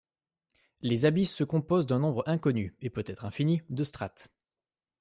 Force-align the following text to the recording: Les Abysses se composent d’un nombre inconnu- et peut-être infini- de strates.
Les 0.81 1.05
Abysses 1.05 1.31
se 1.35 1.43
composent 1.43 1.85
d’un 1.85 1.99
nombre 1.99 2.23
inconnu- 2.25 2.75
et 2.81 2.89
peut-être 2.89 3.23
infini- 3.23 3.61
de 3.69 3.83
strates. 3.83 4.29